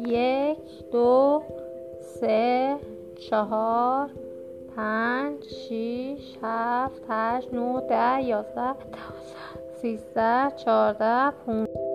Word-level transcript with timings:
یک 0.00 0.90
دو 0.92 1.42
سه 2.00 2.76
چهار 3.30 4.10
پنج 4.76 5.44
شیش 5.44 6.38
هفت 6.42 7.02
هشت 7.08 7.54
نه 7.54 7.80
ده 7.80 8.22
یازده 8.22 8.72
دوازده 8.72 9.72
سیزده 9.80 10.50
چهارده 10.56 11.30
پونزده. 11.30 11.91